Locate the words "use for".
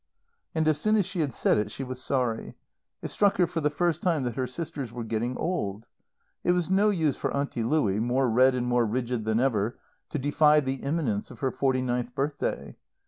6.89-7.31